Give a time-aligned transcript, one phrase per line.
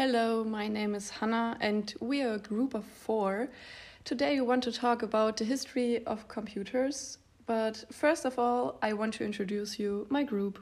[0.00, 3.50] Hello, my name is Hannah, and we are a group of four.
[4.02, 7.18] Today, we want to talk about the history of computers.
[7.44, 10.58] But first of all, I want to introduce you my group.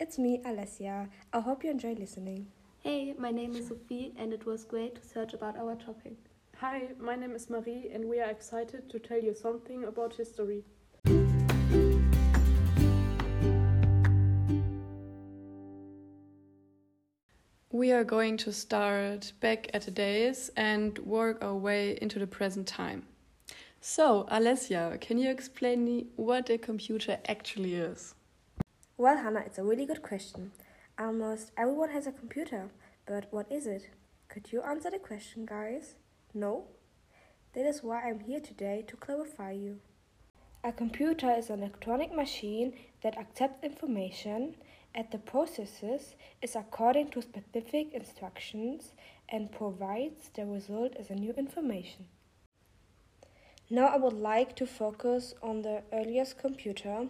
[0.00, 1.08] It's me, Alessia.
[1.32, 2.48] I hope you enjoy listening.
[2.80, 6.16] Hey, my name is Sophie, and it was great to search about our topic.
[6.56, 10.64] Hi, my name is Marie, and we are excited to tell you something about history.
[17.82, 22.28] We are going to start back at the days and work our way into the
[22.28, 23.02] present time.
[23.80, 28.14] So, Alessia, can you explain me what a computer actually is?
[28.96, 30.52] Well, Hannah, it's a really good question.
[30.96, 32.70] Almost everyone has a computer,
[33.04, 33.90] but what is it?
[34.28, 35.96] Could you answer the question, guys?
[36.32, 36.66] No?
[37.54, 39.80] That is why I'm here today to clarify you.
[40.62, 44.54] A computer is an electronic machine that accepts information
[44.94, 48.92] and the processes is according to specific instructions
[49.28, 52.06] and provides the result as a new information.
[53.70, 57.08] Now I would like to focus on the earliest computer.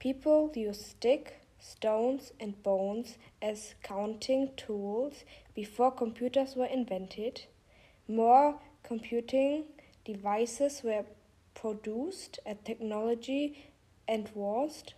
[0.00, 7.42] People used stick, stones and bones as counting tools before computers were invented.
[8.08, 9.64] More computing
[10.04, 11.04] devices were
[11.54, 13.70] produced as technology
[14.08, 14.94] advanced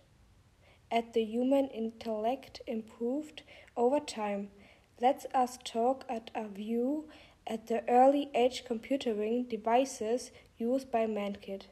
[0.91, 3.43] as the human intellect improved
[3.75, 4.49] over time.
[5.01, 7.09] Let us talk at a view
[7.45, 11.67] at the early age computing devices used by mankind.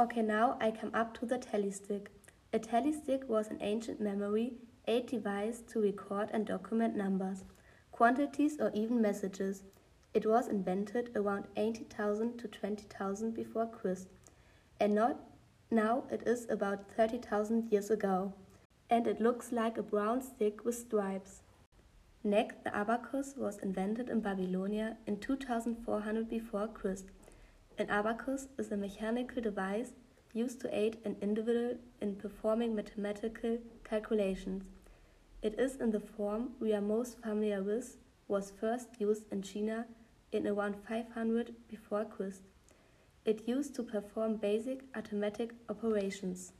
[0.00, 2.06] Okay, now I come up to the tally telestick.
[2.52, 4.52] A tally telestick was an ancient memory
[4.86, 7.44] aid device to record and document numbers,
[7.92, 9.64] quantities, or even messages.
[10.14, 14.08] It was invented around 80,000 to 20,000 before Christ,
[14.80, 15.20] and not
[15.70, 18.32] now it is about 30,000 years ago,
[18.88, 21.42] and it looks like a brown stick with stripes.
[22.24, 27.06] Next, the abacus was invented in Babylonia in 2400 before Christ.
[27.78, 29.92] An abacus is a mechanical device
[30.34, 34.64] used to aid an individual in performing mathematical calculations.
[35.42, 39.86] It is in the form we are most familiar with, was first used in China
[40.32, 42.42] in around 500 before Christ.
[43.28, 46.54] It used to perform basic arithmetic operations.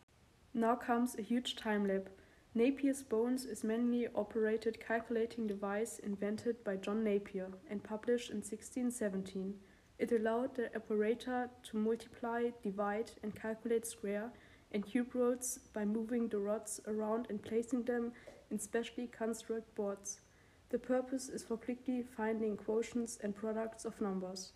[0.52, 2.10] Now comes a huge time leap.
[2.54, 9.54] Napier's bones is manually operated calculating device invented by John Napier and published in 1617.
[9.98, 14.30] It allowed the operator to multiply, divide, and calculate square
[14.70, 18.12] and cube roots by moving the rods around and placing them
[18.50, 20.20] in specially constructed boards.
[20.68, 24.52] The purpose is for quickly finding quotients and products of numbers.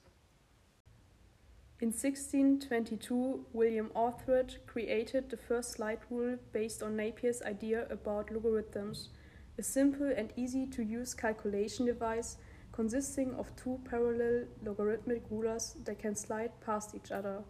[1.83, 9.09] In 1622, William Oughtred created the first slide rule based on Napier's idea about logarithms,
[9.59, 12.37] a simple and easy to use calculation device
[12.71, 17.43] consisting of two parallel logarithmic rulers that can slide past each other.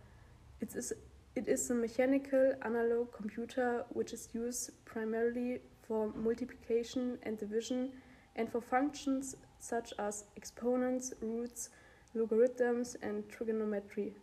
[0.63, 0.95] It is,
[1.37, 7.93] it is a mechanical analog computer which is used primarily for multiplication and division
[8.37, 11.69] and for functions such as exponents, roots,
[12.15, 14.15] logarithms, and trigonometry.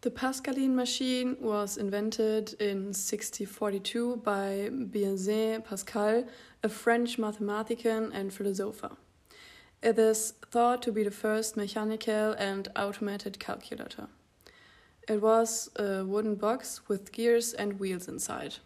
[0.00, 6.24] The Pascaline machine was invented in 1642 by Blaise Pascal,
[6.62, 8.90] a French mathematician and philosopher.
[9.82, 14.08] It is thought to be the first mechanical and automated calculator.
[15.08, 18.56] It was a wooden box with gears and wheels inside.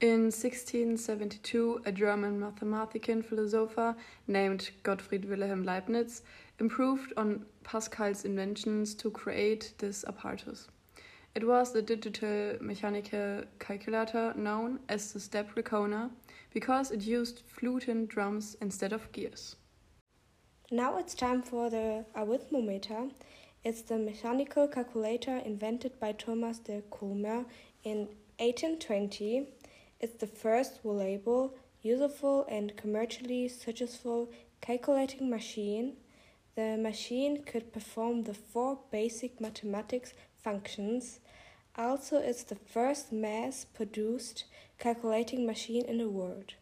[0.00, 3.94] In 1672, a German mathematician philosopher
[4.26, 6.22] named Gottfried Wilhelm Leibniz
[6.58, 10.68] improved on Pascal's inventions to create this apparatus.
[11.34, 16.10] It was the digital mechanical calculator known as the step reckoner
[16.52, 19.56] because it used flute drums instead of gears.
[20.70, 23.08] Now it's time for the arithmometer.
[23.64, 27.46] It's the mechanical calculator invented by Thomas de Colmar
[27.84, 29.48] in 1820.
[30.00, 34.30] It's the first reliable, useful, and commercially successful
[34.60, 35.96] calculating machine.
[36.54, 41.20] The machine could perform the four basic mathematics functions.
[41.76, 44.44] Also, it's the first mass produced
[44.78, 46.54] calculating machine in the world.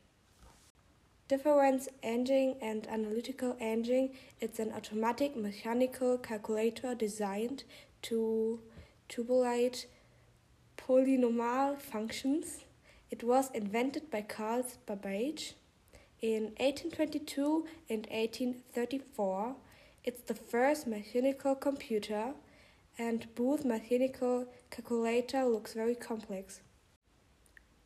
[1.27, 4.11] Difference engine and analytical engine
[4.41, 7.65] it's an automatic mechanical calculator designed
[8.03, 8.61] to
[9.09, 9.87] tabulate
[10.77, 12.65] polynomial functions.
[13.11, 15.55] It was invented by Carl Babbage
[16.21, 19.57] in 1822 and 1834.
[20.03, 22.33] It's the first mechanical computer,
[22.97, 26.63] and Booth's mechanical calculator looks very complex.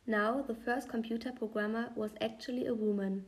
[0.07, 3.25] Now, the first computer programmer was actually a woman.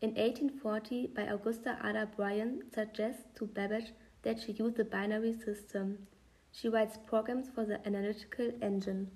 [0.00, 3.92] In 1840, by Augusta Ada Byron, suggests to Babbage
[4.22, 6.06] that she use the binary system.
[6.52, 9.10] She writes programs for the analytical engine.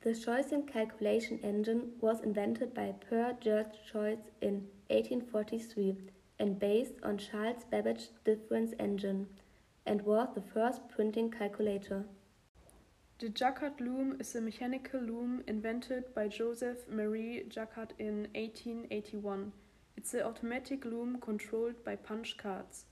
[0.00, 7.18] The Choisy calculation engine was invented by Per George Choisy in 1843 and based on
[7.18, 9.28] Charles Babbage's difference engine
[9.86, 12.04] and was the first printing calculator.
[13.18, 19.52] The Jacquard loom is a mechanical loom invented by Joseph Marie Jacquard in 1881.
[19.96, 22.86] It's an automatic loom controlled by punch cards.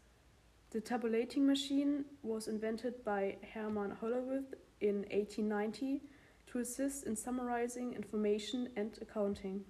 [0.70, 6.00] The tabulating machine was invented by Herman Hollerith in 1890
[6.46, 9.64] to assist in summarizing information and accounting.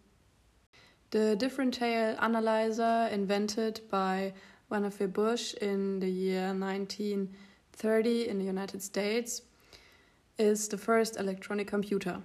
[1.13, 4.33] The differential analyzer invented by
[4.71, 9.43] Vannevar Bush in the year 1930 in the United States
[10.39, 12.23] is the first electronic computer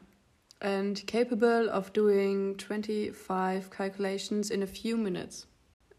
[0.62, 5.48] and capable of doing 25 calculations in a few minutes.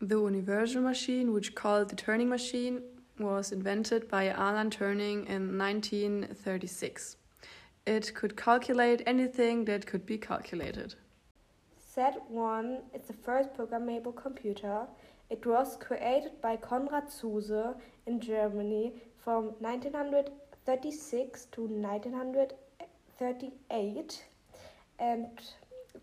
[0.00, 2.80] The universal machine, which called the Turing machine,
[3.18, 7.16] was invented by Alan Turing in 1936.
[7.86, 10.94] It could calculate anything that could be calculated.
[11.98, 14.86] Z1 is the first programmable computer.
[15.30, 17.74] It was created by Konrad Zuse
[18.06, 24.24] in Germany from 1936 to 1938
[25.00, 25.26] and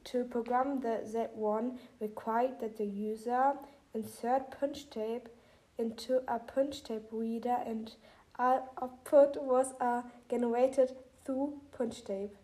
[0.03, 3.53] to program the Z1 required that the user
[3.93, 5.29] insert punch tape
[5.77, 7.95] into a punch tape reader and
[8.37, 10.91] output was a generated
[11.23, 12.35] through punch tape.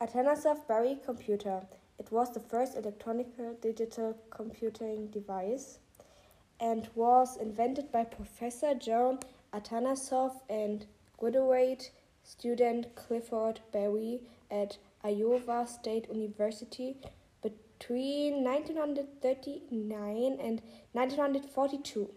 [0.00, 1.66] Atanasoff Berry computer.
[1.98, 3.26] It was the first electronic
[3.60, 5.78] digital computing device
[6.60, 9.18] and was invented by Professor John
[9.52, 11.90] Atanasoff and graduate
[12.22, 14.20] student Clifford Berry
[14.50, 16.96] at Iowa State University
[17.42, 20.62] between 1939 and
[20.92, 22.10] 1942.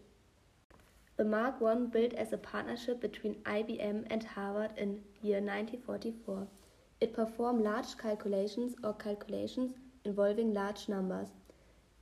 [1.18, 6.48] The Mark I built as a partnership between IBM and Harvard in year 1944.
[7.02, 9.74] It performed large calculations or calculations
[10.04, 11.30] involving large numbers.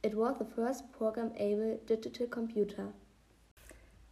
[0.01, 2.93] It was the first program-able digital computer.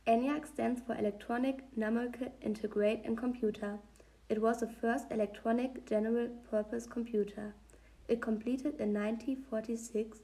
[0.05, 3.79] ENIAC stands for Electronic Numerical Integrated Computer.
[4.29, 7.55] It was the first electronic general-purpose computer.
[8.07, 10.19] It completed in 1946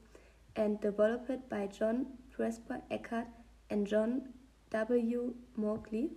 [0.54, 3.26] and developed by John Presper Eckert
[3.70, 4.28] and John
[4.70, 5.34] W.
[5.56, 6.10] Mauchly.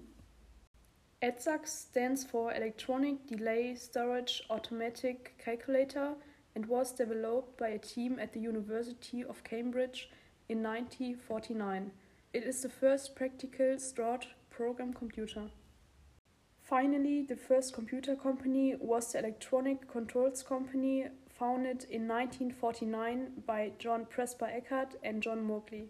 [1.26, 6.14] EDSAC stands for Electronic Delay Storage Automatic Calculator
[6.54, 10.12] and was developed by a team at the University of Cambridge
[10.50, 11.90] in 1949.
[12.32, 15.50] It is the first practical stored program computer.
[16.62, 24.06] Finally, the first computer company was the Electronic Controls Company, founded in 1949 by John
[24.06, 25.90] Presper Eckert and John Mauchly.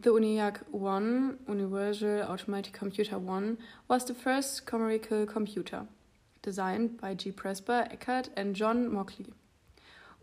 [0.00, 3.58] The ENIAC 1, Universal Automatic Computer 1,
[3.88, 5.86] was the first commercial computer,
[6.42, 7.30] designed by G.
[7.30, 9.32] Presper Eckert and John Mauchly.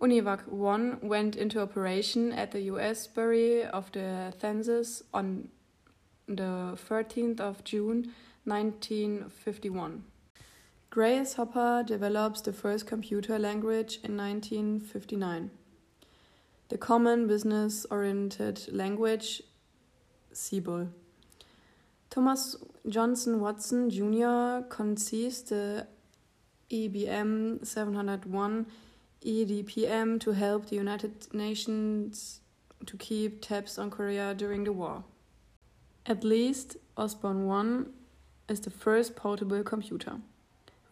[0.01, 5.49] UNIVAC 1 went into operation at the US Bureau of the Census on
[6.27, 8.13] the 13th of June
[8.45, 10.03] 1951.
[10.89, 15.51] Grace Hopper develops the first computer language in 1959.
[16.69, 19.41] The Common Business Oriented Language
[20.33, 20.89] COBOL.
[22.09, 22.55] Thomas
[22.87, 24.67] Johnson Watson Jr.
[24.67, 25.87] conceives the
[26.71, 28.65] IBM 701
[29.23, 32.41] EDPM to help the United Nations
[32.85, 35.03] to keep tabs on Korea during the war.
[36.05, 37.87] At least Osborne 1
[38.47, 40.17] is the first portable computer,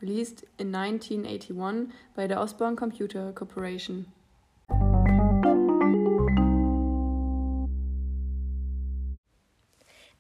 [0.02, 4.06] released in 1981 by the Osborne Computer Corporation.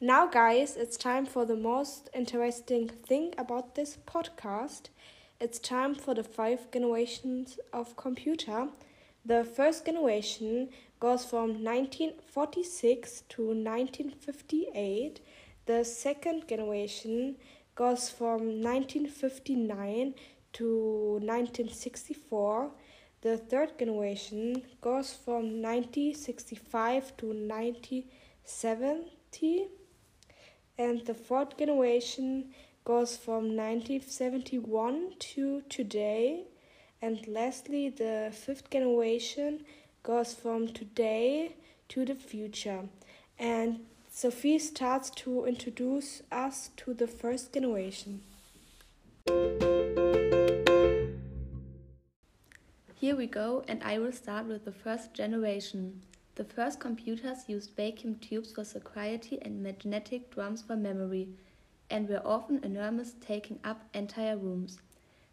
[0.07, 4.83] Now, guys, it's time for the most interesting thing about this podcast.
[5.41, 8.69] It's time for the five generations of computer.
[9.25, 10.69] The first generation
[11.01, 15.19] goes from 1946 to 1958.
[15.65, 17.35] The second generation
[17.75, 20.15] goes from 1959
[20.53, 22.71] to 1964.
[23.19, 29.67] The third generation goes from 1965 to 1970
[30.77, 32.53] and the fourth generation
[32.85, 36.45] goes from 1971 to today.
[37.01, 39.65] And lastly the fifth generation
[40.03, 41.55] goes from today
[41.89, 42.89] to the future.
[43.37, 48.21] And sophie starts to introduce us to the first generation.
[52.99, 56.01] Here we go, and I will start with the first generation.
[56.37, 61.29] The first computers used vacuum tubes for security and magnetic drums for memory,
[61.89, 64.77] and were often enormous, taking up entire rooms.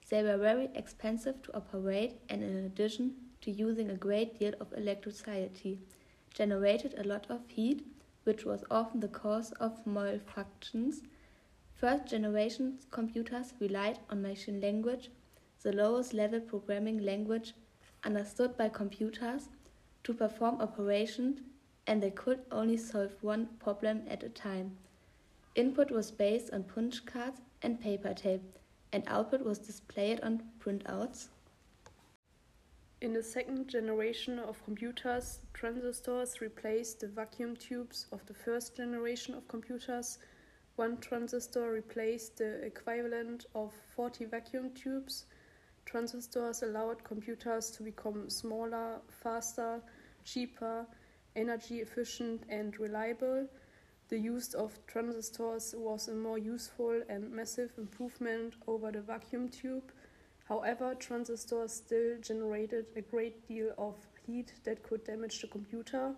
[0.09, 4.73] They were very expensive to operate, and in addition to using a great deal of
[4.73, 5.79] electricity,
[6.33, 7.87] generated a lot of heat,
[8.23, 11.03] which was often the cause of malfunctions.
[11.75, 15.11] First generation computers relied on machine language,
[15.61, 17.53] the lowest level programming language
[18.05, 19.51] understood by computers
[20.05, 21.41] to perform operations
[21.87, 24.77] and they could only solve one problem at a time.
[25.55, 28.59] Input was based on punch cards and paper tape,
[28.93, 31.29] and output was displayed on printouts.
[33.01, 39.35] In the second generation of computers, transistors replaced the vacuum tubes of the first generation
[39.35, 40.19] of computers.
[40.77, 45.27] One transistor replaced the equivalent of 40 vacuum tubes.
[45.85, 49.83] Transistors allowed computers to become smaller, faster,
[50.25, 50.87] cheaper,
[51.37, 53.47] energy efficient, and reliable.
[54.09, 59.93] The use of transistors was a more useful and massive improvement over the vacuum tube.
[60.49, 63.95] However, transistors still generated a great deal of
[64.27, 66.15] heat that could damage the computer.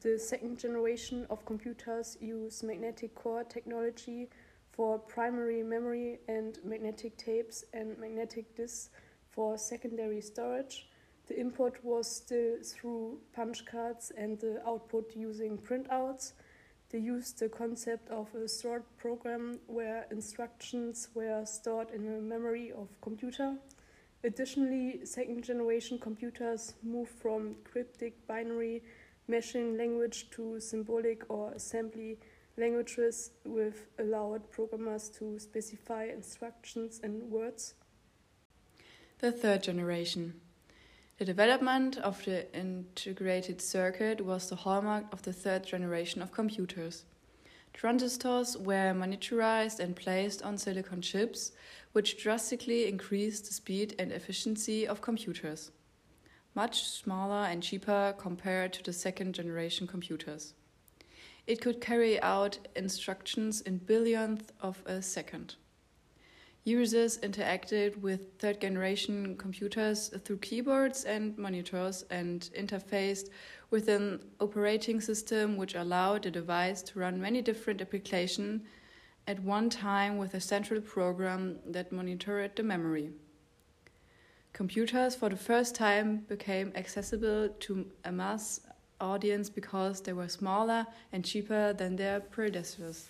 [0.00, 4.28] The second generation of computers use magnetic core technology
[4.72, 8.90] for primary memory and magnetic tapes and magnetic disks
[9.30, 10.88] for secondary storage.
[11.28, 16.32] The input was still through punch cards and the output using printouts.
[16.90, 22.72] They used the concept of a stored program where instructions were stored in the memory
[22.72, 23.56] of computer.
[24.24, 28.82] Additionally, second generation computers moved from cryptic binary
[29.26, 32.18] machine language to symbolic or assembly
[32.56, 37.74] languages with allowed programmers to specify instructions in words.
[39.18, 40.40] The third generation.
[41.22, 47.04] The development of the integrated circuit was the hallmark of the third generation of computers.
[47.72, 51.52] Transistors were miniaturized and placed on silicon chips,
[51.92, 55.70] which drastically increased the speed and efficiency of computers.
[56.56, 60.54] Much smaller and cheaper compared to the second generation computers.
[61.46, 65.54] It could carry out instructions in billionth of a second.
[66.64, 73.30] Users interacted with third generation computers through keyboards and monitors and interfaced
[73.70, 78.62] with an operating system which allowed the device to run many different applications
[79.26, 83.10] at one time with a central program that monitored the memory.
[84.52, 88.60] Computers for the first time became accessible to a mass
[89.00, 93.08] audience because they were smaller and cheaper than their predecessors.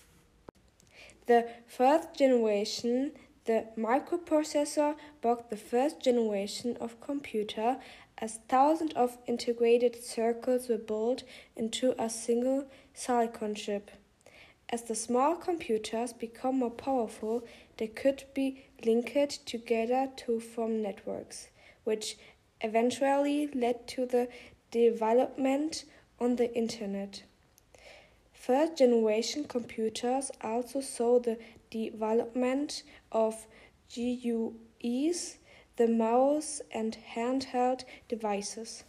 [1.26, 3.12] The first generation
[3.44, 7.78] the microprocessor brought the first generation of computer
[8.18, 11.25] as thousands of integrated circuits were built
[11.56, 13.90] into a single silicon chip.
[14.68, 17.44] As the small computers become more powerful,
[17.76, 21.49] they could be linked together to form networks,
[21.84, 22.16] which
[22.61, 24.28] eventually led to the
[24.70, 25.84] development
[26.20, 27.25] on the internet.
[28.32, 31.38] First generation computers also saw the
[31.72, 33.46] development of
[33.90, 35.38] GUIs,
[35.76, 38.84] the mouse, and handheld devices.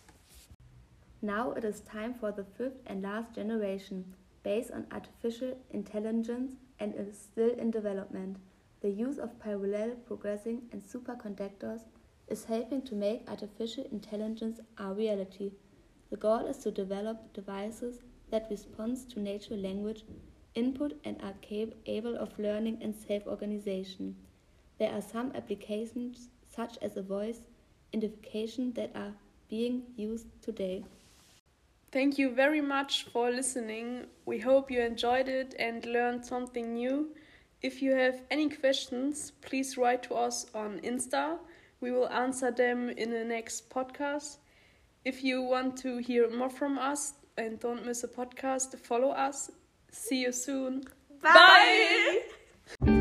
[1.21, 4.13] Now it is time for the fifth and last generation,
[4.43, 8.37] based on artificial intelligence and is still in development.
[8.81, 11.83] The use of parallel processing and superconductors
[12.27, 15.53] is helping to make artificial intelligence a reality.
[16.09, 20.03] The goal is to develop devices that respond to natural language
[20.55, 24.15] input and are capable of learning and self-organization.
[24.79, 27.41] There are some applications, such as a voice
[27.93, 29.13] identification, that are
[29.49, 30.83] being used today.
[31.91, 34.07] Thank you very much for listening.
[34.25, 37.09] We hope you enjoyed it and learned something new.
[37.61, 41.37] If you have any questions, please write to us on Insta.
[41.81, 44.37] We will answer them in the next podcast.
[45.05, 49.51] If you want to hear more from us and don't miss a podcast, follow us
[49.93, 50.83] See you soon.
[51.21, 52.21] Bye.
[52.81, 52.99] Bye.